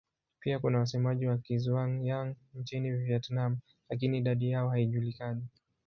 Pia 0.39 0.59
kuna 0.59 0.79
wasemaji 0.79 1.27
wa 1.27 1.37
Kizhuang-Yang 1.37 2.35
nchini 2.55 2.91
Vietnam 2.91 3.57
lakini 3.89 4.17
idadi 4.17 4.49
yao 4.49 4.69
haijulikani. 4.69 5.43